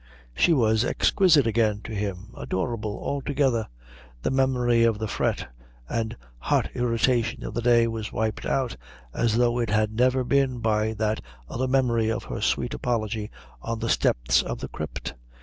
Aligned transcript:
She 0.35 0.51
was 0.51 0.83
exquisite 0.83 1.45
again 1.45 1.81
to 1.83 1.93
him, 1.93 2.29
adorable 2.35 2.97
altogether. 3.03 3.67
The 4.23 4.31
memory 4.31 4.83
of 4.83 4.97
the 4.97 5.07
fret 5.07 5.47
and 5.87 6.17
hot 6.39 6.71
irritation 6.73 7.43
of 7.43 7.53
the 7.53 7.61
day 7.61 7.85
was 7.85 8.11
wiped 8.11 8.43
out 8.47 8.77
as 9.13 9.37
though 9.37 9.59
it 9.59 9.69
had 9.69 9.91
never 9.93 10.23
been 10.23 10.57
by 10.57 10.93
that 10.93 11.21
other 11.47 11.67
memory 11.67 12.11
of 12.11 12.23
her 12.23 12.41
sweet 12.41 12.73
apology 12.73 13.29
on 13.61 13.77
the 13.77 13.89
steps 13.89 14.41
of 14.41 14.57
the 14.57 14.69
crypt. 14.69 15.13